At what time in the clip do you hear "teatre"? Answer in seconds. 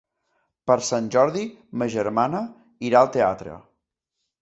3.21-3.63